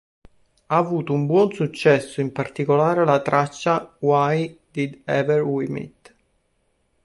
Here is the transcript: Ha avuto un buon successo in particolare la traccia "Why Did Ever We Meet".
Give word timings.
Ha 0.65 0.75
avuto 0.75 1.13
un 1.13 1.27
buon 1.27 1.51
successo 1.51 2.21
in 2.21 2.31
particolare 2.31 3.05
la 3.05 3.21
traccia 3.21 3.97
"Why 3.99 4.57
Did 4.71 5.01
Ever 5.05 5.41
We 5.43 5.69
Meet". 5.69 6.13